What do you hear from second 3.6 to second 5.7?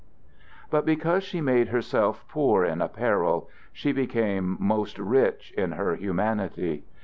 she became most rich